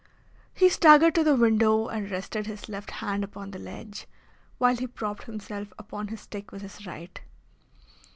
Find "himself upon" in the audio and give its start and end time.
5.25-6.07